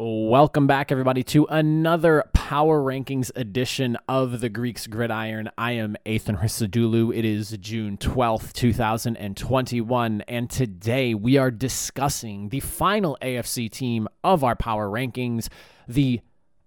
Welcome 0.00 0.68
back, 0.68 0.92
everybody, 0.92 1.24
to 1.24 1.44
another 1.46 2.22
Power 2.32 2.80
Rankings 2.80 3.32
edition 3.34 3.98
of 4.06 4.38
the 4.38 4.48
Greeks 4.48 4.86
Gridiron. 4.86 5.50
I 5.58 5.72
am 5.72 5.96
Athan 6.06 6.40
Hristodulu. 6.40 7.12
It 7.12 7.24
is 7.24 7.50
June 7.60 7.96
12th, 7.96 8.52
2021, 8.52 10.20
and 10.28 10.48
today 10.48 11.14
we 11.14 11.36
are 11.36 11.50
discussing 11.50 12.50
the 12.50 12.60
final 12.60 13.18
AFC 13.20 13.68
team 13.68 14.06
of 14.22 14.44
our 14.44 14.54
Power 14.54 14.88
Rankings, 14.88 15.48
the 15.88 16.20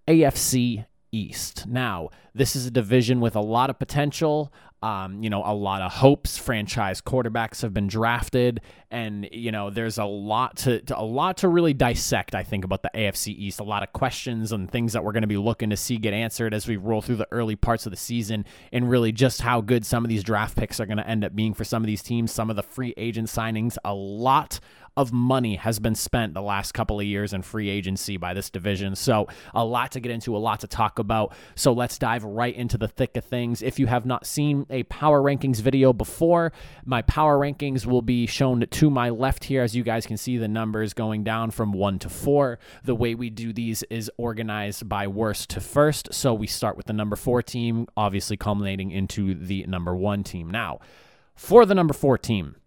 AFC 0.10 0.86
East. 1.14 1.66
Now, 1.68 2.10
this 2.36 2.54
is 2.58 2.66
a 2.66 2.72
division 2.72 3.22
with 3.22 3.38
a 3.38 3.42
lot 3.42 3.70
of 3.70 3.80
potential, 3.80 4.52
um, 4.82 5.22
you 5.22 5.30
know, 5.30 5.44
a 5.46 5.54
lot 5.54 5.82
of 5.82 5.92
hopes. 5.92 6.38
Franchise 6.38 7.02
quarterbacks 7.02 7.62
have 7.62 7.74
been 7.74 7.88
drafted, 7.88 8.62
and 8.90 9.30
you 9.32 9.52
know, 9.52 9.70
there's 9.70 10.00
a 10.00 10.06
lot 10.06 10.58
to, 10.58 10.82
to, 10.82 10.98
a 10.98 11.04
lot 11.04 11.38
to 11.38 11.48
really 11.48 11.74
dissect. 11.74 12.34
I 12.34 12.44
think 12.44 12.66
about 12.66 12.82
the 12.82 12.90
AFC 12.96 13.28
East. 13.28 13.60
A 13.60 13.64
lot 13.64 13.84
of 13.84 13.94
questions 13.94 14.52
and 14.52 14.70
things 14.70 14.94
that 14.94 15.04
we're 15.04 15.12
going 15.12 15.22
to 15.22 15.28
be 15.28 15.38
looking 15.38 15.70
to 15.70 15.78
see 15.78 15.98
get 15.98 16.14
answered 16.14 16.54
as 16.54 16.68
we 16.68 16.78
roll 16.78 17.02
through 17.02 17.18
the 17.18 17.28
early 17.32 17.56
parts 17.56 17.86
of 17.86 17.92
the 17.92 17.98
season, 17.98 18.44
and 18.72 18.90
really 18.90 19.12
just 19.12 19.42
how 19.42 19.62
good 19.62 19.86
some 19.86 20.04
of 20.04 20.10
these 20.10 20.24
draft 20.24 20.58
picks 20.58 20.80
are 20.80 20.88
going 20.88 20.98
to 20.98 21.08
end 21.08 21.24
up 21.24 21.36
being 21.36 21.54
for 21.54 21.64
some 21.64 21.84
of 21.84 21.88
these 21.88 22.02
teams. 22.02 22.32
Some 22.32 22.50
of 22.50 22.56
the 22.56 22.64
free 22.64 22.96
agent 22.98 23.28
signings, 23.28 23.78
a 23.86 23.94
lot 23.94 24.60
of 24.98 25.14
money 25.14 25.56
has 25.56 25.80
been 25.80 25.96
spent 25.96 26.34
the 26.34 26.42
last 26.42 26.74
couple 26.74 27.00
of 27.00 27.06
years 27.06 27.34
in 27.34 27.42
free 27.42 27.70
agency 27.70 28.18
by 28.18 28.34
this 28.34 28.50
division. 28.50 28.96
So, 28.96 29.28
a 29.54 29.64
lot 29.64 29.92
to 29.92 30.00
get 30.00 30.12
into, 30.12 30.36
a 30.36 30.40
lot 30.40 30.60
to 30.62 30.68
talk 30.68 31.00
about. 31.00 31.34
So, 31.56 31.72
let's 31.72 31.98
dive 31.98 32.24
right 32.24 32.54
into 32.54 32.78
the 32.78 32.88
thick 32.88 33.16
of 33.16 33.24
things. 33.24 33.62
If 33.62 33.80
you 33.80 33.88
have 33.88 34.06
not 34.06 34.26
seen 34.26 34.66
a 34.70 34.84
power 34.84 35.22
rankings 35.22 35.62
video 35.62 35.94
before, 35.94 36.52
my 36.84 37.02
power 37.04 37.38
rankings 37.40 37.86
will 37.86 38.02
be 38.02 38.26
shown 38.26 38.66
to 38.70 38.90
my 38.90 39.10
left 39.10 39.46
here. 39.46 39.64
As 39.64 39.76
you 39.76 39.84
guys 39.84 40.06
can 40.06 40.18
see, 40.18 40.38
the 40.38 40.48
numbers 40.48 40.94
going 40.94 41.24
down 41.24 41.52
from 41.52 41.72
one 41.72 41.98
to 42.00 42.10
four. 42.10 42.60
The 42.84 42.96
way 42.96 43.16
we 43.16 43.30
do 43.30 43.54
these 43.54 43.84
is 43.84 44.12
organized 44.18 44.90
by 44.90 45.08
worst 45.08 45.50
to 45.52 45.62
first. 45.62 46.14
So, 46.14 46.34
we 46.34 46.48
start 46.48 46.76
with 46.76 46.88
the 46.88 46.94
number 46.94 47.16
four 47.16 47.42
team, 47.42 47.88
obviously 47.96 48.36
culminating 48.36 48.92
into 48.92 49.36
the 49.36 49.66
number 49.68 49.96
one 49.96 50.24
team. 50.24 50.50
Now, 50.50 50.80
for 51.34 51.66
the 51.66 51.76
number 51.76 51.94
four 51.94 52.18
team, 52.18 52.58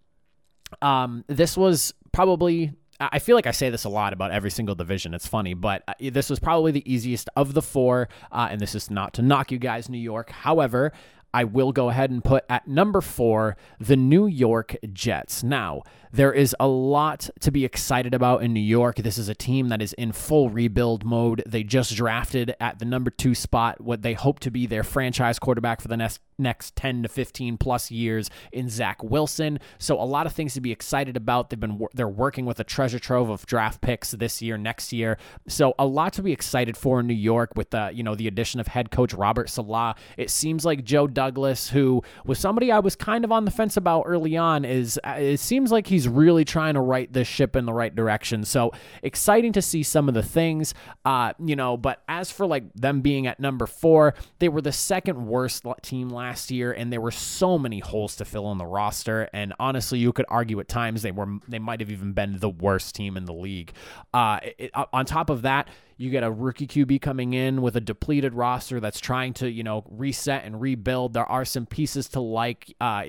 um, 0.80 1.24
this 1.28 1.56
was 1.56 1.92
probably 2.14 2.72
I 3.00 3.18
feel 3.18 3.34
like 3.34 3.46
I 3.46 3.50
say 3.50 3.70
this 3.70 3.84
a 3.84 3.88
lot 3.88 4.12
about 4.12 4.30
every 4.30 4.50
single 4.50 4.76
division. 4.76 5.14
It's 5.14 5.26
funny, 5.26 5.54
but 5.54 5.82
uh, 5.88 5.94
this 5.98 6.30
was 6.30 6.38
probably 6.38 6.70
the 6.70 6.90
easiest 6.90 7.28
of 7.34 7.52
the 7.52 7.60
four. 7.60 8.08
Uh, 8.30 8.48
and 8.50 8.60
this 8.60 8.74
is 8.74 8.88
not 8.88 9.14
to 9.14 9.22
knock 9.22 9.50
you 9.50 9.58
guys, 9.58 9.88
New 9.88 9.98
York. 9.98 10.30
However, 10.30 10.92
I 11.34 11.42
will 11.42 11.72
go 11.72 11.90
ahead 11.90 12.10
and 12.10 12.22
put 12.22 12.44
at 12.48 12.68
number 12.68 13.00
four 13.00 13.56
the 13.80 13.96
New 13.96 14.28
York 14.28 14.76
Jets. 14.92 15.42
Now, 15.42 15.82
there 16.12 16.32
is 16.32 16.54
a 16.60 16.68
lot 16.68 17.28
to 17.40 17.50
be 17.50 17.64
excited 17.64 18.14
about 18.14 18.44
in 18.44 18.52
New 18.52 18.60
York. 18.60 18.98
This 18.98 19.18
is 19.18 19.28
a 19.28 19.34
team 19.34 19.68
that 19.70 19.82
is 19.82 19.92
in 19.94 20.12
full 20.12 20.48
rebuild 20.48 21.04
mode. 21.04 21.42
They 21.44 21.64
just 21.64 21.96
drafted 21.96 22.54
at 22.60 22.78
the 22.78 22.84
number 22.84 23.10
two 23.10 23.34
spot 23.34 23.80
what 23.80 24.02
they 24.02 24.14
hope 24.14 24.38
to 24.40 24.52
be 24.52 24.66
their 24.66 24.84
franchise 24.84 25.40
quarterback 25.40 25.80
for 25.80 25.88
the 25.88 25.96
next 25.96 26.20
next 26.38 26.76
10 26.76 27.02
to 27.02 27.08
15 27.08 27.56
plus 27.58 27.90
years 27.90 28.30
in 28.52 28.68
Zach 28.68 29.02
Wilson. 29.02 29.58
So 29.78 30.00
a 30.00 30.04
lot 30.04 30.26
of 30.26 30.32
things 30.32 30.54
to 30.54 30.60
be 30.60 30.72
excited 30.72 31.16
about. 31.16 31.50
They've 31.50 31.60
been 31.60 31.86
they're 31.94 32.08
working 32.08 32.46
with 32.46 32.60
a 32.60 32.64
treasure 32.64 32.98
trove 32.98 33.30
of 33.30 33.46
draft 33.46 33.80
picks 33.80 34.12
this 34.12 34.42
year, 34.42 34.56
next 34.56 34.92
year. 34.92 35.18
So 35.48 35.74
a 35.78 35.86
lot 35.86 36.12
to 36.14 36.22
be 36.22 36.32
excited 36.32 36.76
for 36.76 37.00
in 37.00 37.06
New 37.06 37.14
York 37.14 37.52
with 37.56 37.70
the 37.70 37.90
you 37.92 38.02
know 38.02 38.14
the 38.14 38.28
addition 38.28 38.60
of 38.60 38.68
head 38.68 38.90
coach 38.90 39.14
Robert 39.14 39.48
Saleh. 39.48 39.96
It 40.16 40.30
seems 40.30 40.64
like 40.64 40.84
Joe 40.84 41.06
Douglas, 41.06 41.70
who 41.70 42.02
was 42.24 42.38
somebody 42.38 42.70
I 42.72 42.78
was 42.80 42.96
kind 42.96 43.24
of 43.24 43.32
on 43.32 43.44
the 43.44 43.50
fence 43.50 43.76
about 43.76 44.04
early 44.06 44.36
on, 44.36 44.64
is 44.64 44.98
it 45.04 45.40
seems 45.40 45.70
like 45.70 45.86
he's 45.86 46.08
really 46.08 46.44
trying 46.44 46.74
to 46.74 46.80
right 46.80 47.12
this 47.12 47.28
ship 47.28 47.56
in 47.56 47.66
the 47.66 47.72
right 47.72 47.94
direction. 47.94 48.44
So 48.44 48.72
exciting 49.02 49.52
to 49.52 49.62
see 49.62 49.82
some 49.82 50.08
of 50.08 50.14
the 50.14 50.22
things, 50.22 50.74
uh, 51.04 51.32
you 51.38 51.56
know. 51.56 51.76
But 51.76 52.02
as 52.08 52.30
for 52.30 52.46
like 52.46 52.72
them 52.74 53.00
being 53.00 53.26
at 53.26 53.40
number 53.40 53.66
four, 53.66 54.14
they 54.38 54.48
were 54.48 54.60
the 54.60 54.72
second 54.72 55.26
worst 55.26 55.64
team 55.82 56.08
last 56.08 56.23
year, 56.50 56.72
and 56.72 56.92
there 56.92 57.00
were 57.00 57.10
so 57.10 57.58
many 57.58 57.80
holes 57.80 58.16
to 58.16 58.24
fill 58.24 58.50
in 58.52 58.58
the 58.58 58.66
roster. 58.66 59.28
And 59.32 59.52
honestly, 59.58 59.98
you 59.98 60.12
could 60.12 60.26
argue 60.28 60.60
at 60.60 60.68
times 60.68 61.02
they 61.02 61.12
were 61.12 61.38
they 61.48 61.58
might 61.58 61.80
have 61.80 61.90
even 61.90 62.12
been 62.12 62.38
the 62.38 62.48
worst 62.48 62.94
team 62.94 63.16
in 63.16 63.24
the 63.24 63.32
league. 63.32 63.72
Uh, 64.12 64.40
it, 64.58 64.70
on 64.92 65.06
top 65.06 65.30
of 65.30 65.42
that, 65.42 65.68
you 65.96 66.10
get 66.10 66.24
a 66.24 66.30
rookie 66.30 66.66
QB 66.66 67.00
coming 67.00 67.34
in 67.34 67.62
with 67.62 67.76
a 67.76 67.80
depleted 67.80 68.34
roster 68.34 68.80
that's 68.80 69.00
trying 69.00 69.32
to, 69.34 69.50
you 69.50 69.62
know, 69.62 69.84
reset 69.88 70.44
and 70.44 70.60
rebuild. 70.60 71.12
There 71.12 71.30
are 71.30 71.44
some 71.44 71.66
pieces 71.66 72.08
to 72.10 72.20
like. 72.20 72.74
Uh, 72.80 73.04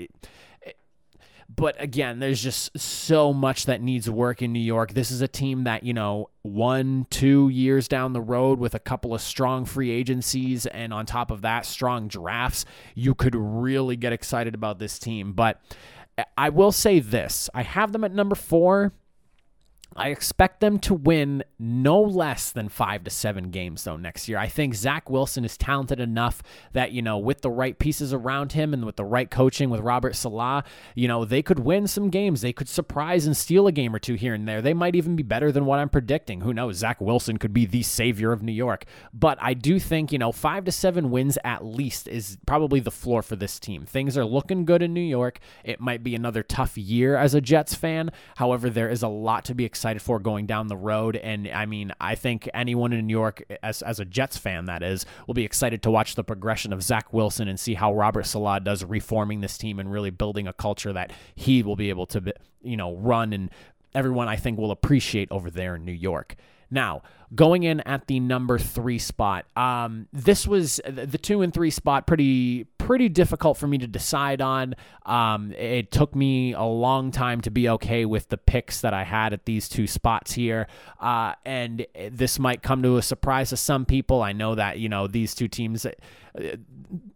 but 1.53 1.79
again, 1.81 2.19
there's 2.19 2.41
just 2.41 2.77
so 2.79 3.31
much 3.31 3.65
that 3.65 3.81
needs 3.81 4.09
work 4.09 4.41
in 4.41 4.51
New 4.51 4.59
York. 4.59 4.93
This 4.93 5.11
is 5.11 5.21
a 5.21 5.27
team 5.27 5.63
that, 5.65 5.83
you 5.83 5.93
know, 5.93 6.29
one, 6.41 7.05
two 7.09 7.49
years 7.49 7.87
down 7.87 8.13
the 8.13 8.21
road 8.21 8.59
with 8.59 8.73
a 8.73 8.79
couple 8.79 9.13
of 9.13 9.21
strong 9.21 9.65
free 9.65 9.91
agencies 9.91 10.65
and 10.65 10.93
on 10.93 11.05
top 11.05 11.31
of 11.31 11.41
that, 11.41 11.65
strong 11.65 12.07
drafts, 12.07 12.65
you 12.95 13.13
could 13.13 13.35
really 13.35 13.95
get 13.95 14.11
excited 14.11 14.55
about 14.55 14.79
this 14.79 14.97
team. 14.97 15.33
But 15.33 15.61
I 16.37 16.49
will 16.49 16.71
say 16.71 16.99
this 16.99 17.49
I 17.53 17.63
have 17.63 17.91
them 17.91 18.03
at 18.03 18.11
number 18.11 18.35
four 18.35 18.93
I 19.97 20.09
expect 20.09 20.59
them 20.59 20.77
to 20.79 20.93
win 20.93 21.41
no 21.57 22.01
less 22.01 22.51
than 22.51 22.67
five 22.67 23.05
to 23.05 23.09
seven 23.09 23.49
games, 23.49 23.85
though, 23.85 23.95
next 23.95 24.27
year. 24.27 24.37
I 24.37 24.49
think 24.49 24.75
Zach 24.75 25.09
Wilson 25.09 25.45
is 25.45 25.57
talented 25.57 26.01
enough 26.01 26.43
that, 26.73 26.91
you 26.91 27.01
know, 27.01 27.17
with 27.17 27.39
the 27.39 27.49
right 27.49 27.79
pieces 27.79 28.11
around 28.11 28.51
him 28.51 28.73
and 28.73 28.85
with 28.85 28.97
the 28.97 29.05
right 29.05 29.31
coaching 29.31 29.69
with 29.69 29.79
Robert 29.79 30.17
Saleh, 30.17 30.65
you 30.95 31.07
know, 31.07 31.23
they 31.23 31.41
could 31.41 31.59
win 31.59 31.87
some 31.87 32.09
games. 32.09 32.41
They 32.41 32.51
could 32.51 32.67
surprise 32.67 33.25
and 33.25 33.37
steal 33.37 33.67
a 33.67 33.71
game 33.71 33.95
or 33.95 33.99
two 33.99 34.15
here 34.15 34.33
and 34.33 34.45
there. 34.45 34.61
They 34.61 34.73
might 34.73 34.97
even 34.97 35.15
be 35.15 35.23
better 35.23 35.49
than 35.49 35.65
what 35.65 35.79
I'm 35.79 35.87
predicting. 35.87 36.41
Who 36.41 36.53
knows? 36.53 36.75
Zach 36.75 36.99
Wilson 36.99 37.37
could 37.37 37.53
be 37.53 37.65
the 37.65 37.83
savior 37.83 38.33
of 38.33 38.43
New 38.43 38.51
York. 38.51 38.83
But 39.13 39.37
I 39.39 39.53
do 39.53 39.79
think, 39.79 40.11
you 40.11 40.19
know, 40.19 40.33
five 40.33 40.65
to 40.65 40.73
seven 40.73 41.09
wins 41.09 41.37
at 41.45 41.63
least 41.63 42.09
is 42.09 42.37
probably 42.45 42.81
the 42.81 42.91
floor 42.91 43.21
for 43.21 43.37
this 43.37 43.61
team. 43.61 43.85
Things 43.85 44.17
are 44.17 44.25
looking 44.25 44.65
good 44.65 44.81
in 44.81 44.93
New 44.93 44.99
York. 44.99 45.39
It 45.63 45.79
might 45.79 46.03
be 46.03 46.15
another 46.15 46.43
tough 46.43 46.77
year 46.77 47.15
as 47.15 47.33
a 47.33 47.39
Jets 47.39 47.75
fan. 47.75 48.11
However, 48.35 48.69
there 48.69 48.89
is 48.89 49.01
a 49.01 49.07
lot 49.07 49.45
to 49.45 49.55
be 49.55 49.63
excited 49.63 49.84
excited 49.85 50.01
for 50.01 50.17
going 50.19 50.47
down 50.47 50.65
the 50.67 50.75
road. 50.75 51.15
And 51.15 51.47
I 51.47 51.67
mean, 51.67 51.91
I 52.01 52.15
think 52.15 52.49
anyone 52.55 52.91
in 52.91 53.05
New 53.05 53.11
York, 53.11 53.43
as, 53.61 53.83
as 53.83 53.99
a 53.99 54.05
Jets 54.05 54.35
fan, 54.35 54.65
that 54.65 54.81
is, 54.81 55.05
will 55.27 55.35
be 55.35 55.45
excited 55.45 55.83
to 55.83 55.91
watch 55.91 56.15
the 56.15 56.23
progression 56.23 56.73
of 56.73 56.81
Zach 56.81 57.13
Wilson 57.13 57.47
and 57.47 57.59
see 57.59 57.75
how 57.75 57.93
Robert 57.93 58.25
Saleh 58.25 58.63
does 58.63 58.83
reforming 58.83 59.41
this 59.41 59.59
team 59.59 59.77
and 59.77 59.91
really 59.91 60.09
building 60.09 60.47
a 60.47 60.53
culture 60.53 60.91
that 60.91 61.11
he 61.35 61.61
will 61.61 61.75
be 61.75 61.89
able 61.89 62.07
to, 62.07 62.33
you 62.63 62.75
know, 62.75 62.95
run 62.95 63.31
and 63.31 63.51
everyone 63.93 64.27
I 64.27 64.37
think 64.37 64.57
will 64.57 64.71
appreciate 64.71 65.29
over 65.29 65.51
there 65.51 65.75
in 65.75 65.85
New 65.85 65.91
York. 65.91 66.35
Now, 66.71 67.03
going 67.35 67.61
in 67.61 67.81
at 67.81 68.07
the 68.07 68.19
number 68.19 68.57
three 68.57 68.97
spot, 68.97 69.45
um, 69.55 70.07
this 70.11 70.47
was 70.47 70.81
the 70.87 71.19
two 71.19 71.43
and 71.43 71.53
three 71.53 71.69
spot 71.69 72.07
pretty 72.07 72.63
pretty 72.85 73.09
difficult 73.09 73.57
for 73.57 73.65
me 73.65 73.79
to 73.79 73.87
decide 73.87 74.41
on. 74.41 74.75
Um, 75.07 75.51
it 75.53 75.91
took 75.91 76.15
me 76.15 76.53
a 76.53 76.61
long 76.61 77.09
time 77.09 77.41
to 77.41 77.49
be 77.49 77.67
okay 77.67 78.05
with 78.05 78.29
the 78.29 78.37
picks 78.37 78.81
that 78.81 78.93
I 78.93 79.03
had 79.03 79.33
at 79.33 79.45
these 79.45 79.67
two 79.67 79.87
spots 79.87 80.33
here, 80.33 80.67
uh, 80.99 81.33
and 81.43 81.87
this 82.11 82.37
might 82.37 82.61
come 82.61 82.83
to 82.83 82.97
a 82.97 83.01
surprise 83.01 83.49
to 83.49 83.57
some 83.57 83.85
people. 83.85 84.21
I 84.21 84.33
know 84.33 84.53
that 84.53 84.77
you 84.77 84.87
know 84.87 85.07
these 85.07 85.33
two 85.33 85.47
teams. 85.47 85.87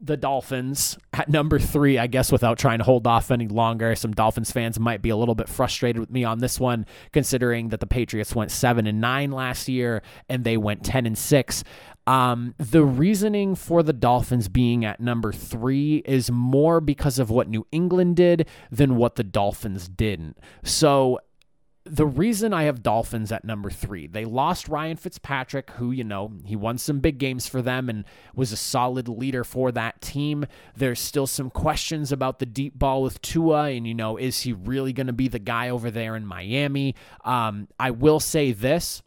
The 0.02 0.18
Dolphins 0.18 0.98
at 1.14 1.30
number 1.30 1.60
three, 1.60 1.98
I 1.98 2.08
guess, 2.08 2.32
without 2.32 2.58
trying 2.58 2.80
to 2.80 2.84
hold 2.84 3.06
off 3.06 3.32
any 3.32 3.48
longer. 3.48 3.96
Some 3.96 4.14
Dolphins 4.14 4.52
fans 4.52 4.80
might 4.80 5.02
be 5.02 5.10
a 5.10 5.16
little 5.16 5.36
bit 5.36 5.48
frustrated 5.48 6.00
with 6.00 6.10
me 6.10 6.24
on 6.24 6.40
this 6.40 6.60
one, 6.60 6.86
considering 7.12 7.70
that 7.70 7.80
the 7.80 7.88
Patriots 7.88 8.34
went 8.36 8.52
seven 8.52 8.88
and 8.88 9.00
nine 9.00 9.32
last 9.32 9.68
year 9.68 10.02
and 10.28 10.44
they 10.44 10.58
went 10.58 10.84
10 10.84 11.06
and 11.06 11.18
6. 11.18 11.64
Um, 12.08 12.56
the 12.58 12.84
reasoning 12.84 13.54
for 13.54 13.84
the 13.84 13.94
Dolphins 13.94 14.48
being 14.50 14.84
at 14.84 15.00
number 15.00 15.32
three 15.32 15.98
is 16.06 16.32
more 16.32 16.82
because 16.82 17.20
of 17.20 17.30
what 17.30 17.48
New 17.48 17.68
England 17.72 18.16
did 18.16 18.48
than 18.72 18.96
what 18.96 19.16
the 19.16 19.24
Dolphins 19.24 19.88
didn't. 19.88 20.38
So 20.64 21.20
the 21.90 22.06
reason 22.06 22.54
I 22.54 22.64
have 22.64 22.84
Dolphins 22.84 23.32
at 23.32 23.44
number 23.44 23.70
three, 23.70 24.08
they 24.08 24.26
lost 24.26 24.68
Ryan 24.68 24.98
Fitzpatrick, 24.98 25.72
who, 25.72 25.92
you 25.92 26.04
know, 26.04 26.32
he 26.46 26.56
won 26.56 26.78
some 26.78 27.00
big 27.00 27.18
games 27.18 27.48
for 27.48 27.62
them 27.62 27.90
and 27.90 28.06
was 28.36 28.52
a 28.52 28.58
solid 28.58 29.10
leader 29.10 29.44
for 29.44 29.72
that 29.72 30.02
team. 30.02 30.46
There's 30.76 31.00
still 31.00 31.28
some 31.28 31.50
questions 31.50 32.12
about 32.12 32.40
the 32.40 32.46
deep 32.46 32.78
ball 32.78 33.02
with 33.02 33.22
Tua, 33.22 33.70
and, 33.70 33.88
you 33.88 33.96
know, 33.96 34.18
is 34.18 34.42
he 34.42 34.54
really 34.54 34.94
going 34.94 35.08
to 35.08 35.14
be 35.14 35.28
the 35.28 35.40
guy 35.40 35.70
over 35.70 35.90
there 35.92 36.16
in 36.16 36.26
Miami? 36.26 36.96
Um, 37.26 37.68
I 37.80 37.92
will 37.92 38.20
say 38.20 38.52
this 38.52 39.02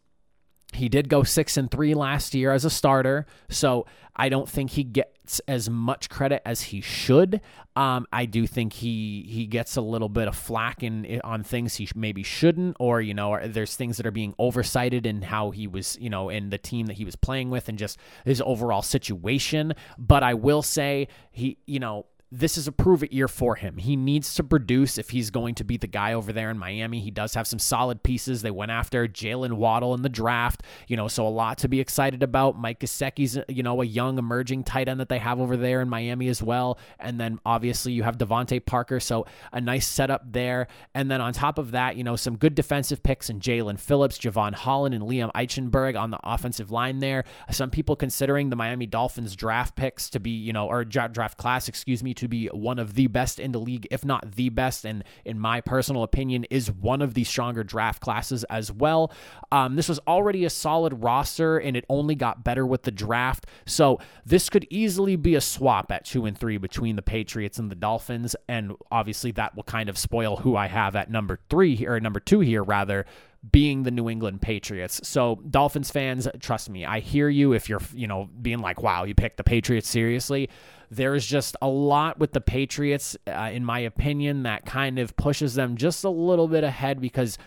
he 0.75 0.89
did 0.89 1.09
go 1.09 1.23
six 1.23 1.57
and 1.57 1.69
three 1.69 1.93
last 1.93 2.33
year 2.33 2.51
as 2.51 2.65
a 2.65 2.69
starter, 2.69 3.25
so 3.49 3.85
I 4.15 4.29
don't 4.29 4.47
think 4.47 4.71
he 4.71 4.83
gets 4.83 5.39
as 5.47 5.69
much 5.69 6.09
credit 6.09 6.41
as 6.45 6.61
he 6.61 6.81
should. 6.81 7.41
Um, 7.75 8.05
I 8.11 8.25
do 8.25 8.45
think 8.45 8.73
he 8.73 9.25
he 9.27 9.47
gets 9.47 9.75
a 9.75 9.81
little 9.81 10.09
bit 10.09 10.27
of 10.27 10.35
flack 10.35 10.83
in 10.83 11.19
on 11.23 11.43
things 11.43 11.75
he 11.75 11.87
maybe 11.95 12.21
shouldn't, 12.21 12.77
or 12.79 13.01
you 13.01 13.13
know, 13.13 13.39
there's 13.47 13.75
things 13.75 13.97
that 13.97 14.05
are 14.05 14.11
being 14.11 14.35
oversighted 14.37 15.05
in 15.05 15.23
how 15.23 15.49
he 15.49 15.65
was, 15.65 15.97
you 15.99 16.09
know, 16.09 16.29
in 16.29 16.49
the 16.49 16.57
team 16.57 16.85
that 16.85 16.93
he 16.93 17.05
was 17.05 17.15
playing 17.15 17.49
with, 17.49 17.69
and 17.69 17.79
just 17.79 17.97
his 18.25 18.41
overall 18.45 18.83
situation. 18.83 19.73
But 19.97 20.21
I 20.21 20.35
will 20.35 20.61
say 20.61 21.07
he, 21.31 21.57
you 21.65 21.79
know, 21.79 22.05
this 22.35 22.57
is 22.57 22.67
a 22.67 22.71
prove 22.71 23.03
it 23.03 23.13
year 23.13 23.27
for 23.27 23.53
him. 23.55 23.77
He 23.77 23.95
needs 23.95 24.33
to 24.35 24.43
produce 24.43 24.97
if 24.97 25.11
he's 25.11 25.29
going 25.29 25.53
to 25.55 25.63
be 25.63 25.77
the 25.77 25.85
guy 25.85 26.13
over 26.13 26.33
there 26.33 26.49
in 26.49 26.57
Miami. 26.57 26.99
He 26.99 27.11
does 27.11 27.35
have 27.35 27.45
some 27.45 27.59
solid 27.59 28.01
pieces. 28.01 28.41
They 28.41 28.49
went 28.49 28.71
after 28.71 29.07
Jaylen 29.07 29.53
Waddle 29.53 29.93
in 29.93 30.01
the 30.01 30.09
draft, 30.09 30.63
you 30.87 30.97
know, 30.97 31.07
so 31.07 31.27
a 31.27 31.29
lot 31.29 31.59
to 31.59 31.67
be 31.67 31.79
excited 31.79 32.23
about. 32.23 32.57
Mike 32.57 32.79
Gesicki's, 32.79 33.37
you 33.47 33.61
know, 33.61 33.83
a 33.83 33.85
young 33.85 34.17
emerging 34.17 34.63
tight 34.63 34.87
end 34.87 34.99
that 34.99 35.09
they 35.09 35.19
have 35.19 35.39
over 35.39 35.55
there 35.55 35.79
in 35.79 35.89
Miami 35.89 36.27
as 36.27 36.41
well. 36.41 36.79
And 36.99 37.19
then 37.19 37.39
obviously 37.45 37.91
you 37.91 38.01
have 38.01 38.17
DeVante 38.17 38.65
Parker, 38.65 38.99
so 38.99 39.27
a 39.51 39.61
nice 39.61 39.87
setup 39.87 40.23
there. 40.31 40.67
And 40.95 41.11
then 41.11 41.21
on 41.21 41.33
top 41.33 41.59
of 41.59 41.69
that, 41.71 41.97
you 41.97 42.03
know, 42.03 42.15
some 42.15 42.37
good 42.37 42.55
defensive 42.55 43.03
picks 43.03 43.29
in 43.29 43.41
Jaelan 43.41 43.79
Phillips, 43.79 44.17
Jevon 44.17 44.55
Holland, 44.55 44.95
and 44.95 45.03
Liam 45.03 45.31
Eichenberg 45.33 45.99
on 45.99 46.09
the 46.09 46.19
offensive 46.23 46.71
line 46.71 46.97
there. 46.97 47.25
Some 47.51 47.69
people 47.69 47.95
considering 47.95 48.49
the 48.49 48.55
Miami 48.55 48.87
Dolphins 48.87 49.35
draft 49.35 49.75
picks 49.75 50.09
to 50.09 50.19
be, 50.19 50.31
you 50.31 50.51
know, 50.51 50.67
or 50.67 50.83
draft 50.83 51.37
class, 51.37 51.67
excuse 51.67 52.01
me, 52.01 52.15
to 52.23 52.27
be 52.27 52.47
one 52.47 52.79
of 52.79 52.95
the 52.95 53.07
best 53.07 53.39
in 53.39 53.51
the 53.51 53.59
league, 53.59 53.87
if 53.91 54.03
not 54.03 54.31
the 54.31 54.49
best, 54.49 54.85
and 54.85 55.03
in 55.23 55.37
my 55.37 55.61
personal 55.61 56.03
opinion, 56.03 56.45
is 56.49 56.71
one 56.71 57.01
of 57.01 57.13
the 57.13 57.23
stronger 57.23 57.63
draft 57.63 58.01
classes 58.01 58.43
as 58.45 58.71
well. 58.71 59.11
Um, 59.51 59.75
this 59.75 59.87
was 59.87 59.99
already 60.07 60.45
a 60.45 60.49
solid 60.49 61.03
roster, 61.03 61.57
and 61.57 61.77
it 61.77 61.85
only 61.89 62.15
got 62.15 62.43
better 62.43 62.65
with 62.65 62.83
the 62.83 62.91
draft. 62.91 63.45
So 63.65 63.99
this 64.25 64.49
could 64.49 64.65
easily 64.69 65.15
be 65.15 65.35
a 65.35 65.41
swap 65.41 65.91
at 65.91 66.05
two 66.05 66.25
and 66.25 66.37
three 66.37 66.57
between 66.57 66.95
the 66.95 67.01
Patriots 67.01 67.59
and 67.59 67.69
the 67.69 67.75
Dolphins, 67.75 68.35
and 68.47 68.73
obviously 68.91 69.31
that 69.33 69.55
will 69.55 69.63
kind 69.63 69.89
of 69.89 69.97
spoil 69.97 70.37
who 70.37 70.55
I 70.55 70.67
have 70.67 70.95
at 70.95 71.11
number 71.11 71.39
three 71.49 71.75
here, 71.75 71.93
or 71.93 71.99
number 71.99 72.19
two 72.19 72.39
here 72.39 72.63
rather 72.63 73.05
being 73.51 73.83
the 73.83 73.91
New 73.91 74.09
England 74.09 74.41
Patriots. 74.41 75.01
So, 75.03 75.41
Dolphins 75.49 75.91
fans, 75.91 76.27
trust 76.39 76.69
me, 76.69 76.85
I 76.85 76.99
hear 76.99 77.27
you 77.29 77.53
if 77.53 77.67
you're, 77.67 77.81
you 77.93 78.07
know, 78.07 78.29
being 78.41 78.59
like, 78.59 78.81
wow, 78.81 79.03
you 79.03 79.13
picked 79.13 79.37
the 79.37 79.43
Patriots 79.43 79.89
seriously. 79.89 80.49
There's 80.89 81.25
just 81.25 81.57
a 81.61 81.67
lot 81.67 82.19
with 82.19 82.31
the 82.31 82.41
Patriots, 82.41 83.17
uh, 83.27 83.49
in 83.51 83.65
my 83.65 83.79
opinion, 83.79 84.43
that 84.43 84.65
kind 84.65 84.99
of 84.99 85.15
pushes 85.17 85.55
them 85.55 85.75
just 85.75 86.03
a 86.03 86.09
little 86.09 86.47
bit 86.47 86.63
ahead 86.63 87.01
because, 87.01 87.37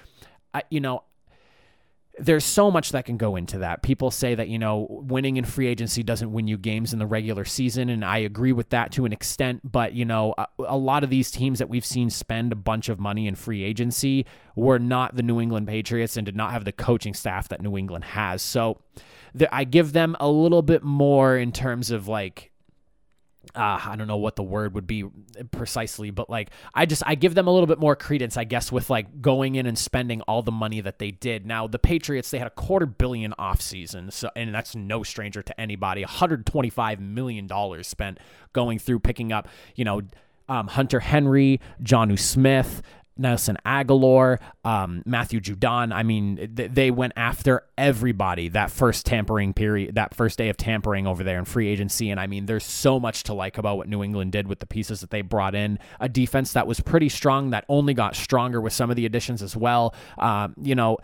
uh, 0.53 0.61
you 0.71 0.81
know, 0.81 1.03
there's 2.19 2.45
so 2.45 2.71
much 2.71 2.93
that 2.93 3.05
can 3.05 3.17
go 3.17 3.37
into 3.37 3.59
that. 3.59 3.83
People 3.83 4.11
say 4.11 4.35
that, 4.35 4.49
you 4.49 4.59
know, 4.59 4.87
winning 4.89 5.37
in 5.37 5.45
free 5.45 5.67
agency 5.67 6.03
doesn't 6.03 6.33
win 6.33 6.47
you 6.47 6.57
games 6.57 6.93
in 6.93 6.99
the 6.99 7.07
regular 7.07 7.45
season. 7.45 7.91
And 7.91 8.05
I 8.05 8.19
agree 8.19 8.53
with 8.53 8.71
that 8.71 8.93
to 8.93 9.05
an 9.05 9.13
extent. 9.13 9.71
But, 9.71 9.93
you 9.93 10.05
know, 10.05 10.35
a, 10.39 10.47
a, 10.61 10.77
lot 10.77 11.05
of 11.05 11.11
these 11.11 11.31
teams 11.31 11.59
that 11.59 11.69
we've 11.69 11.85
seen 11.85 12.09
spend 12.09 12.53
a 12.53 12.57
bunch 12.57 12.89
of 12.89 12.99
money 12.99 13.27
in 13.27 13.35
free 13.35 13.63
agency 13.63 14.25
were 14.55 14.79
not 14.79 15.17
the 15.17 15.23
New 15.23 15.41
England 15.41 15.69
Patriots 15.69 16.17
and 16.17 16.25
did 16.25 16.37
not 16.37 16.53
have 16.53 16.65
the 16.65 16.73
coaching 16.73 17.13
staff 17.13 17.49
that 17.49 17.61
New 17.61 17.77
England 17.77 18.05
has. 18.05 18.41
So 18.41 18.81
I 19.53 19.65
give 19.65 19.93
them 19.93 20.17
a 20.19 20.29
little 20.29 20.63
bit 20.63 20.83
more 20.83 21.37
in 21.37 21.53
terms 21.53 21.91
of 21.91 22.09
like, 22.09 22.51
uh, 23.55 23.81
I 23.85 23.97
don't 23.97 24.07
know 24.07 24.17
what 24.17 24.37
the 24.37 24.43
word 24.43 24.75
would 24.75 24.87
be 24.87 25.05
precisely, 25.51 26.11
but 26.11 26.29
like 26.29 26.51
I 26.75 26.87
just 26.87 27.03
I 27.07 27.15
give 27.15 27.35
them 27.35 27.47
a 27.47 27.51
little 27.53 27.67
bit 27.67 27.79
more 27.79 27.97
credence, 27.97 28.37
I 28.37 28.45
guess, 28.45 28.73
with 28.73 28.91
like 28.91 29.21
going 29.21 29.55
in 29.55 29.67
and 29.67 29.79
spending 29.79 30.21
all 30.23 30.43
the 30.43 30.53
money 30.53 30.81
that 30.81 30.99
they 30.99 31.11
did. 31.11 31.47
Now 31.47 31.67
the 31.67 31.79
Patriots 31.79 32.31
they 32.31 32.39
had 32.39 32.47
a 32.47 32.51
quarter 32.51 32.87
billion 32.87 33.35
off 33.39 33.61
season, 33.61 34.11
so 34.11 34.31
and 34.37 34.55
that's 34.55 34.75
no 34.75 35.03
stranger 35.03 35.43
to 35.43 35.61
anybody. 35.61 36.03
125 36.03 37.01
million 37.01 37.47
dollars 37.47 37.87
spent 37.87 38.19
going 38.53 38.79
through 38.79 39.01
picking 39.01 39.33
up, 39.33 39.49
you 39.75 39.85
know. 39.85 40.03
Um, 40.49 40.69
Hunter 40.69 41.01
Henry, 41.01 41.61
Jonnu 41.83 42.17
Smith, 42.17 42.81
Nelson 43.19 43.57
Agholor, 43.65 44.39
um, 44.65 45.03
Matthew 45.07 45.41
Judon. 45.41 45.93
I 45.93 46.03
mean, 46.03 46.55
th- 46.57 46.71
they 46.73 46.91
went 46.91 47.13
after 47.17 47.65
everybody 47.79 48.49
that 48.49 48.71
first 48.71 49.07
tampering 49.07 49.53
period, 49.53 49.95
that 49.95 50.15
first 50.15 50.39
day 50.39 50.49
of 50.49 50.57
tampering 50.57 51.07
over 51.07 51.25
there 51.25 51.39
in 51.39 51.45
free 51.45 51.69
agency. 51.69 52.11
And 52.11 52.21
I 52.21 52.27
mean, 52.27 52.47
there's 52.47 52.65
so 52.65 53.01
much 53.01 53.23
to 53.25 53.35
like 53.35 53.59
about 53.59 53.77
what 53.77 53.89
New 53.89 54.03
England 54.03 54.33
did 54.33 54.49
with 54.49 54.61
the 54.61 54.67
pieces 54.67 55.01
that 55.01 55.11
they 55.11 55.23
brought 55.23 55.55
in. 55.55 55.79
A 56.01 56.09
defense 56.09 56.53
that 56.53 56.67
was 56.67 56.81
pretty 56.81 57.09
strong, 57.09 57.51
that 57.51 57.65
only 57.69 57.95
got 57.95 58.17
stronger 58.17 58.61
with 58.61 58.73
some 58.73 58.91
of 58.91 58.97
the 58.97 59.07
additions 59.07 59.43
as 59.43 59.57
well. 59.57 59.95
Um, 60.19 60.55
you 60.61 60.75
know, 60.75 60.99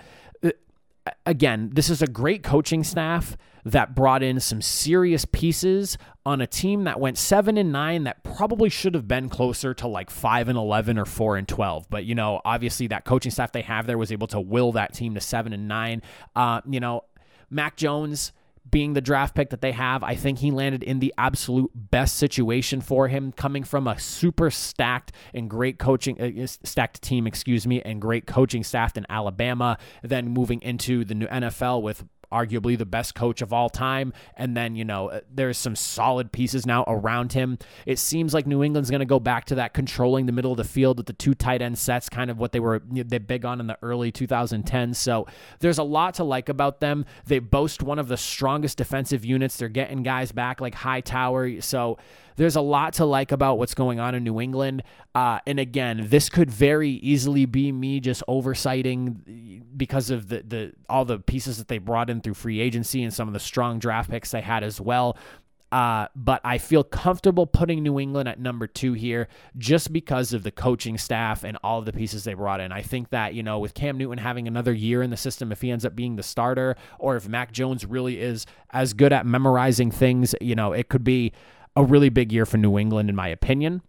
again, 1.27 1.71
this 1.73 1.91
is 1.91 2.03
a 2.03 2.07
great 2.07 2.43
coaching 2.43 2.85
staff 2.85 3.37
that 3.65 3.95
brought 3.95 4.23
in 4.23 4.41
some 4.41 4.61
serious 4.61 5.25
pieces 5.25 5.97
on 6.27 6.41
a 6.41 6.47
team 6.47 6.85
that 6.85 6.99
went 6.99 7.17
7 7.17 7.57
and 7.57 7.73
9 7.73 8.05
that 8.05 8.25
probably 8.25 8.69
should 8.69 8.95
have 8.95 9.07
been 9.07 9.29
closer 9.29 9.73
to 9.75 9.87
like 9.87 10.11
5 10.11 10.49
and 10.49 10.59
11 10.59 10.99
or 10.99 11.05
4 11.05 11.37
and 11.37 11.47
12 11.47 11.89
but 11.89 12.05
you 12.05 12.15
know 12.15 12.41
obviously 12.45 12.89
that 12.89 13.05
coaching 13.05 13.31
staff 13.31 13.53
they 13.53 13.63
have 13.63 13.87
there 13.87 13.99
was 13.99 14.11
able 14.11 14.27
to 14.27 14.41
will 14.41 14.73
that 14.73 14.93
team 14.95 15.15
to 15.15 15.21
7 15.21 15.53
and 15.53 15.69
9 15.69 16.03
uh, 16.35 16.61
you 16.69 16.81
know 16.81 17.05
Mac 17.51 17.77
Jones 17.77 18.33
being 18.71 18.95
the 18.95 19.01
draft 19.01 19.35
pick 19.35 19.51
that 19.51 19.61
they 19.61 19.73
have, 19.73 20.03
I 20.03 20.15
think 20.15 20.39
he 20.39 20.51
landed 20.51 20.83
in 20.83 21.01
the 21.01 21.13
absolute 21.19 21.71
best 21.75 22.17
situation 22.17 22.81
for 22.81 23.09
him, 23.09 23.33
coming 23.33 23.65
from 23.65 23.87
a 23.87 23.99
super 23.99 24.51
stacked 24.51 25.13
and 25.35 25.51
great 25.51 25.79
coaching, 25.79 26.21
uh, 26.21 26.47
stacked 26.47 27.03
team, 27.03 27.27
excuse 27.27 27.67
me, 27.67 27.83
and 27.83 28.01
great 28.01 28.27
coaching 28.27 28.65
staff 28.65 28.97
in 28.97 29.05
Alabama. 29.09 29.79
Then 30.03 30.29
moving 30.29 30.63
into 30.63 31.05
the 31.05 31.15
new 31.15 31.27
NFL 31.27 31.83
with 31.83 32.05
arguably 32.33 32.77
the 32.77 32.87
best 32.87 33.15
coach 33.15 33.43
of 33.43 33.53
all 33.53 33.69
time. 33.69 34.13
And 34.37 34.57
then, 34.57 34.75
you 34.75 34.85
know, 34.85 35.21
there's 35.33 35.59
some 35.59 35.77
solid 35.77 36.33
pieces 36.33 36.67
now 36.67 36.85
around 36.87 37.33
him. 37.33 37.59
It 37.87 37.99
seems 37.99 38.35
like 38.35 38.47
New 38.47 38.65
England's 38.65 38.91
going 38.91 39.01
to 39.01 39.07
go 39.07 39.21
back 39.21 39.45
to 39.47 39.57
that 39.57 39.75
controlling 39.75 40.27
the 40.27 40.33
middle 40.33 40.51
of 40.51 40.57
the 40.57 40.65
field 40.65 40.97
with 40.97 41.07
the 41.07 41.13
two 41.13 41.35
tight 41.35 41.63
end 41.63 41.79
sets, 41.79 42.09
kind 42.09 42.31
of 42.31 42.39
what 42.39 42.53
they 42.53 42.61
were 42.61 42.83
they 42.91 43.19
big 43.19 43.45
on 43.45 43.61
in 43.61 43.67
the 43.67 43.79
early 43.83 44.11
2010s. 44.11 44.97
So 44.97 45.27
there's 45.61 45.79
a 45.79 45.83
lot 45.83 46.15
to 46.15 46.25
like 46.25 46.49
about 46.49 46.81
them. 46.81 47.05
They 47.27 47.39
boast 47.39 47.83
one 47.83 47.99
of 47.99 48.09
the 48.09 48.17
strongest 48.17 48.79
defensive 48.79 49.25
units. 49.25 49.57
They're 49.57 49.69
getting 49.69 50.03
guys 50.03 50.33
back 50.33 50.61
like 50.61 50.75
Hightower. 50.75 51.61
So 51.61 51.99
there's 52.37 52.57
a 52.57 52.61
lot 52.61 52.95
to 52.95 53.05
like 53.05 53.33
about 53.33 53.59
what's 53.59 53.75
going 53.75 54.01
on 54.01 54.15
in 54.15 54.25
New 54.25 54.41
England. 54.41 54.83
Uh, 55.15 55.39
and 55.47 55.59
again, 55.61 56.07
this 56.09 56.29
could 56.29 56.51
very 56.51 56.91
easily 56.91 57.45
be 57.45 57.73
me 57.73 58.01
just 58.01 58.23
oversighting 58.29 59.63
because 59.77 60.11
of 60.11 60.29
the 60.29 60.43
the 60.43 60.73
all 60.89 61.05
the 61.05 61.19
pieces 61.19 61.59
that 61.59 61.69
they 61.69 61.79
brought 61.79 62.11
in 62.11 62.21
through 62.21 62.35
free 62.35 62.61
agency 62.61 63.03
and 63.03 63.13
some 63.13 63.29
of 63.29 63.35
the 63.35 63.41
strong 63.41 63.79
draft 63.79 64.11
picks 64.11 64.31
they 64.31 64.41
had 64.41 64.63
as 64.63 64.81
well. 64.81 65.17
Uh, 65.73 66.07
but 66.15 66.43
I 66.45 66.59
feel 66.59 66.85
comfortable 66.85 67.47
putting 67.47 67.83
New 67.83 67.99
England 67.99 68.29
at 68.29 68.39
number 68.39 68.67
two 68.67 68.93
here 68.93 69.29
just 69.57 69.91
because 69.91 70.35
of 70.35 70.43
the 70.43 70.51
coaching 70.51 70.99
staff 70.99 71.45
and 71.45 71.57
all 71.65 71.79
of 71.79 71.87
the 71.87 71.95
pieces 71.95 72.25
they 72.25 72.35
brought 72.35 72.61
in. 72.61 72.73
I 72.73 72.83
think 72.83 73.09
that, 73.09 73.33
you 73.33 73.43
know, 73.43 73.59
with 73.59 73.73
Cam 73.73 73.97
Newton 73.97 74.19
having 74.19 74.47
another 74.47 74.75
year 74.75 75.03
in 75.03 75.09
the 75.09 75.17
system, 75.17 75.51
if 75.51 75.63
he 75.63 75.71
ends 75.71 75.87
up 75.87 75.97
being 75.97 76.17
the 76.17 76.23
starter, 76.23 76.77
or 76.99 77.17
if 77.17 77.27
Mac 77.27 77.53
Jones 77.53 77.87
really 77.87 78.21
is 78.21 78.45
as 78.71 78.93
good 78.93 79.15
at 79.15 79.25
memorizing 79.25 79.91
things, 79.91 80.35
you 80.43 80.55
know, 80.55 80.75
it 80.75 80.91
could 80.91 81.05
be 81.05 81.33
a 81.77 81.85
really 81.85 82.09
big 82.09 82.33
year 82.33 82.47
for 82.47 82.59
New 82.59 82.79
England, 82.79 83.09
in 83.09 83.17
my 83.17 83.29
opinion. 83.29 83.83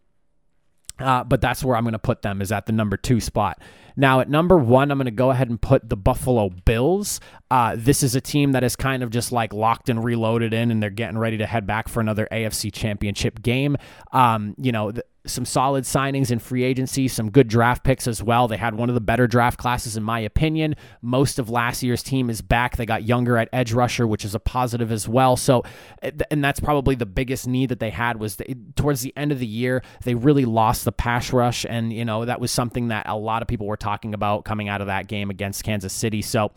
Uh, 0.99 1.23
but 1.23 1.41
that's 1.41 1.63
where 1.63 1.75
I'm 1.75 1.83
going 1.83 1.93
to 1.93 1.99
put 1.99 2.21
them 2.21 2.41
is 2.41 2.51
at 2.51 2.67
the 2.67 2.71
number 2.71 2.97
two 2.97 3.19
spot. 3.19 3.59
Now, 3.95 4.19
at 4.19 4.29
number 4.29 4.57
one, 4.57 4.91
I'm 4.91 4.97
going 4.97 5.05
to 5.05 5.11
go 5.11 5.31
ahead 5.31 5.49
and 5.49 5.61
put 5.61 5.89
the 5.89 5.97
Buffalo 5.97 6.49
Bills. 6.49 7.19
Uh, 7.49 7.75
this 7.77 8.03
is 8.03 8.15
a 8.15 8.21
team 8.21 8.51
that 8.53 8.63
is 8.63 8.75
kind 8.75 9.03
of 9.03 9.09
just 9.09 9.31
like 9.31 9.53
locked 9.53 9.89
and 9.89 10.03
reloaded 10.03 10.53
in, 10.53 10.71
and 10.71 10.81
they're 10.81 10.89
getting 10.89 11.17
ready 11.17 11.37
to 11.37 11.45
head 11.45 11.65
back 11.65 11.87
for 11.87 11.99
another 11.99 12.27
AFC 12.31 12.71
championship 12.71 13.41
game. 13.41 13.75
Um, 14.11 14.55
you 14.57 14.71
know, 14.71 14.91
th- 14.91 15.05
some 15.25 15.45
solid 15.45 15.85
signings 15.85 16.31
in 16.31 16.39
free 16.39 16.63
agency, 16.63 17.07
some 17.07 17.31
good 17.31 17.47
draft 17.47 17.83
picks 17.83 18.07
as 18.07 18.21
well. 18.21 18.47
They 18.47 18.57
had 18.57 18.75
one 18.75 18.89
of 18.89 18.95
the 18.95 19.01
better 19.01 19.25
draft 19.25 19.57
classes, 19.57 19.95
in 19.95 20.03
my 20.03 20.19
opinion. 20.19 20.75
Most 21.01 21.39
of 21.39 21.49
last 21.49 21.81
year's 21.81 22.03
team 22.03 22.29
is 22.29 22.41
back. 22.41 22.75
They 22.75 22.85
got 22.85 23.03
younger 23.03 23.37
at 23.37 23.47
edge 23.53 23.71
rusher, 23.71 24.05
which 24.05 24.25
is 24.25 24.35
a 24.35 24.39
positive 24.39 24.91
as 24.91 25.07
well. 25.07 25.37
So, 25.37 25.63
eh, 26.01 26.11
and 26.29 26.43
that's 26.43 26.59
probably 26.59 26.95
the 26.95 27.05
biggest 27.05 27.47
need 27.47 27.69
that 27.69 27.79
they 27.79 27.89
had 27.89 28.19
was 28.19 28.37
towards 28.75 29.01
the 29.01 29.13
end 29.15 29.31
of 29.31 29.39
the 29.39 29.47
year, 29.47 29.81
they 30.03 30.15
really 30.15 30.45
lost 30.45 30.83
the 30.83 30.91
pass 30.91 31.31
rush. 31.31 31.65
And, 31.67 31.93
you 31.93 32.03
know, 32.03 32.25
that 32.25 32.41
was 32.41 32.51
something 32.51 32.89
that 32.89 33.07
a 33.07 33.17
lot 33.17 33.41
of 33.41 33.47
people 33.47 33.67
were 33.67 33.77
talking 33.77 34.13
about 34.13 34.43
coming 34.43 34.67
out 34.67 34.81
of 34.81 34.87
that 34.87 35.07
game 35.07 35.29
against 35.29 35.63
Kansas 35.63 35.93
City. 35.93 36.21
So, 36.21 36.51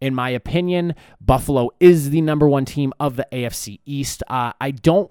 in 0.00 0.14
my 0.14 0.30
opinion, 0.30 0.94
Buffalo 1.20 1.70
is 1.78 2.10
the 2.10 2.20
number 2.22 2.48
one 2.48 2.64
team 2.64 2.92
of 3.00 3.16
the 3.16 3.26
AFC 3.32 3.80
East. 3.84 4.22
Uh, 4.28 4.52
I 4.60 4.70
don't 4.70 5.10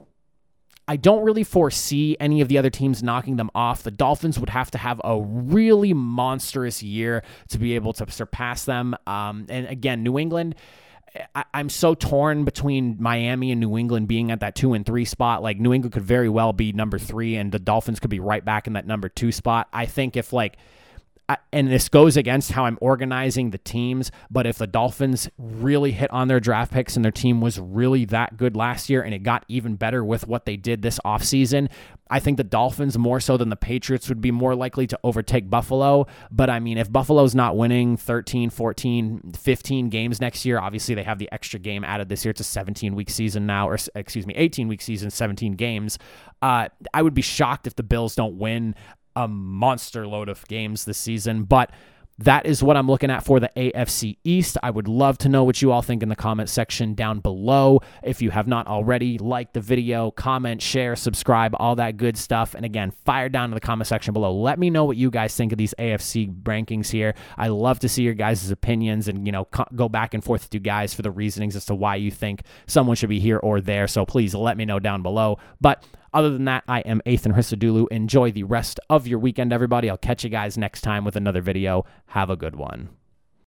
I 0.90 0.96
don't 0.96 1.24
really 1.24 1.44
foresee 1.44 2.18
any 2.20 2.42
of 2.42 2.48
the 2.48 2.58
other 2.58 2.72
teams 2.72 3.04
knocking 3.04 3.36
them 3.36 3.52
off. 3.54 3.84
The 3.84 3.92
Dolphins 3.92 4.40
would 4.40 4.50
have 4.50 4.72
to 4.72 4.80
have 4.80 5.00
a 5.04 5.22
really 5.22 5.94
monstrous 5.94 6.82
year 6.82 7.22
to 7.50 7.60
be 7.60 7.76
able 7.76 7.94
to 7.94 8.10
surpass 8.10 8.66
them. 8.66 8.96
Um, 9.06 9.46
and 9.50 9.68
again, 9.68 10.02
New 10.02 10.18
England. 10.18 10.56
I, 11.36 11.44
am 11.54 11.70
so 11.70 11.94
torn 11.94 12.44
between 12.44 12.98
Miami 13.00 13.52
and 13.52 13.62
New 13.62 13.78
England 13.78 14.08
being 14.08 14.32
at 14.32 14.40
that 14.40 14.56
two 14.56 14.74
and 14.74 14.84
three 14.84 15.06
spot. 15.06 15.44
Like 15.44 15.60
New 15.60 15.74
England 15.74 15.94
could 15.94 16.04
very 16.04 16.30
well 16.30 16.54
be 16.54 16.72
number 16.72 16.98
three, 16.98 17.36
and 17.36 17.52
the 17.52 17.60
Dolphins 17.60 18.00
could 18.00 18.10
be 18.10 18.20
right 18.20 18.44
back 18.44 18.66
in 18.66 18.74
that 18.74 18.88
number 18.88 19.10
two 19.10 19.32
spot. 19.32 19.68
I 19.72 19.86
think 19.86 20.18
if 20.18 20.34
like 20.34 20.58
and 21.52 21.72
this 21.72 21.90
goes 21.90 22.18
against 22.18 22.52
how 22.52 22.66
I'm 22.66 22.78
organizing 22.82 23.52
the 23.52 23.58
teams, 23.58 24.12
but 24.32 24.48
if 24.48 24.58
the 24.58 24.68
Dolphins 24.68 25.30
really 25.38 25.92
hit 25.92 26.10
on 26.12 26.28
their 26.28 26.40
draft 26.40 26.72
picks 26.72 26.96
and 26.96 27.06
their 27.06 27.12
team 27.12 27.42
was 27.42 27.60
really 27.60 28.06
that 28.06 28.38
good 28.38 28.56
last 28.56 28.90
year 28.90 29.02
and 29.02 29.14
it 29.14 29.24
got 29.24 29.46
even 29.48 29.76
better 29.76 30.04
with 30.04 30.28
what 30.28 30.46
they 30.46 30.58
did 30.58 30.82
this 30.82 31.00
offseason, 31.06 31.70
I 32.10 32.20
think 32.20 32.38
the 32.38 32.44
Dolphins, 32.44 32.98
more 32.98 33.20
so 33.20 33.38
than 33.38 33.50
the 33.50 33.56
Patriots, 33.56 34.10
would 34.10 34.22
be 34.22 34.32
more 34.32 34.56
likely 34.56 34.88
to 34.88 35.00
overtake 35.04 35.50
Buffalo. 35.50 36.08
But 36.32 36.50
I 36.50 36.60
mean, 36.60 36.78
if 36.78 36.92
Buffalo's 36.92 37.36
not 37.36 37.56
winning 37.56 37.98
13, 37.98 38.50
14, 38.50 39.34
15 39.38 39.90
games 39.90 40.20
next 40.20 40.44
year, 40.46 40.60
obviously 40.60 40.96
they 40.96 41.04
have 41.04 41.20
the 41.20 41.32
extra 41.32 41.60
game 41.60 41.84
added 41.84 42.10
this 42.10 42.26
year. 42.26 42.32
It's 42.32 42.40
a 42.40 42.46
17 42.46 42.96
week 42.96 43.10
season 43.10 43.46
now, 43.46 43.70
or 43.70 43.78
excuse 43.94 44.26
me, 44.26 44.34
18 44.36 44.68
week 44.68 44.82
season, 44.82 45.12
17 45.12 45.54
games. 45.54 46.00
Uh, 46.42 46.70
I 46.94 47.02
would 47.02 47.14
be 47.14 47.22
shocked 47.22 47.68
if 47.68 47.76
the 47.76 47.84
Bills 47.84 48.16
don't 48.16 48.38
win 48.38 48.74
a 49.16 49.28
monster 49.28 50.08
load 50.08 50.30
of 50.30 50.48
games 50.48 50.86
this 50.86 50.98
season. 50.98 51.44
But 51.44 51.72
that 52.20 52.46
is 52.46 52.62
what 52.62 52.76
I'm 52.76 52.88
looking 52.88 53.10
at 53.10 53.24
for 53.24 53.40
the 53.40 53.50
AFC 53.56 54.18
East. 54.26 54.58
I 54.62 54.72
would 54.72 54.90
love 54.90 55.18
to 55.20 55.30
know 55.30 55.46
what 55.46 55.62
you 55.62 55.72
all 55.72 55.82
think 55.82 56.04
in 56.04 56.10
the 56.10 56.18
comment 56.18 56.50
section 56.50 56.94
down 56.94 57.22
below. 57.22 57.80
If 58.04 58.22
you 58.22 58.30
have 58.30 58.46
not 58.46 58.68
already, 58.68 59.18
like 59.18 59.54
the 59.54 59.62
video, 59.62 60.12
comment, 60.12 60.62
share, 60.62 60.98
subscribe, 60.98 61.56
all 61.58 61.78
that 61.78 61.96
good 61.96 62.18
stuff. 62.18 62.56
And 62.56 62.66
again, 62.66 62.92
fire 63.06 63.30
down 63.30 63.52
in 63.52 63.54
the 63.54 63.62
comment 63.62 63.88
section 63.88 64.14
below. 64.14 64.34
Let 64.34 64.60
me 64.60 64.70
know 64.70 64.84
what 64.84 64.98
you 64.98 65.10
guys 65.10 65.34
think 65.34 65.54
of 65.54 65.58
these 65.58 65.74
AFC 65.80 66.44
rankings 66.44 66.90
here. 66.90 67.16
I 67.38 67.48
love 67.48 67.80
to 67.80 67.90
see 67.90 68.04
your 68.04 68.16
guys' 68.16 68.52
opinions 68.52 69.08
and, 69.08 69.26
you 69.26 69.32
know, 69.32 69.48
go 69.74 69.88
back 69.88 70.14
and 70.14 70.22
forth 70.22 70.44
with 70.44 70.54
you 70.54 70.60
guys 70.60 70.94
for 70.94 71.04
the 71.04 71.12
reasonings 71.12 71.56
as 71.56 71.64
to 71.68 71.76
why 71.76 71.96
you 71.96 72.12
think 72.12 72.42
someone 72.68 72.98
should 72.98 73.08
be 73.08 73.22
here 73.22 73.38
or 73.38 73.62
there. 73.62 73.88
So 73.88 74.06
please 74.06 74.36
let 74.36 74.58
me 74.58 74.66
know 74.66 74.80
down 74.80 75.04
below. 75.04 75.40
But 75.62 75.86
other 76.14 76.30
than 76.30 76.46
that, 76.46 76.64
I 76.68 76.80
am 76.82 77.02
Athan 77.06 77.34
Hristodulu. 77.34 77.88
Enjoy 77.92 78.32
the 78.32 78.44
rest 78.44 78.80
of 78.90 79.08
your 79.08 79.20
weekend, 79.20 79.54
everybody. 79.54 79.90
I'll 79.90 79.98
catch 79.98 80.24
you 80.24 80.30
guys 80.30 80.58
next 80.58 80.82
time 80.82 81.06
with 81.06 81.16
another 81.16 81.42
video. 81.42 81.86
Have 82.08 82.30
a 82.30 82.36
good 82.36 82.56
one. 82.56 82.90